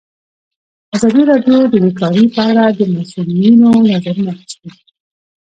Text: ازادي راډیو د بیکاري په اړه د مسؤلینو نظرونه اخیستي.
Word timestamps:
ازادي 0.95 1.23
راډیو 1.31 1.59
د 1.73 1.75
بیکاري 1.83 2.25
په 2.35 2.41
اړه 2.49 2.65
د 2.77 2.79
مسؤلینو 2.95 3.69
نظرونه 3.89 4.29
اخیستي. 4.39 4.69